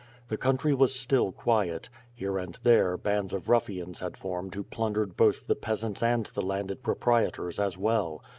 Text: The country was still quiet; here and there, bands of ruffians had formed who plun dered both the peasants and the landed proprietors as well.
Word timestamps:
The 0.29 0.35
country 0.37 0.73
was 0.73 0.99
still 0.99 1.31
quiet; 1.31 1.87
here 2.11 2.39
and 2.39 2.59
there, 2.63 2.97
bands 2.97 3.33
of 3.33 3.49
ruffians 3.49 3.99
had 3.99 4.17
formed 4.17 4.55
who 4.55 4.63
plun 4.63 4.95
dered 4.95 5.15
both 5.15 5.45
the 5.45 5.53
peasants 5.53 6.01
and 6.01 6.25
the 6.25 6.41
landed 6.41 6.81
proprietors 6.81 7.59
as 7.59 7.77
well. 7.77 8.23